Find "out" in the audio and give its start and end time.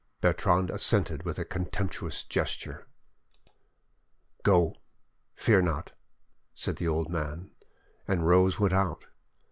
8.73-9.05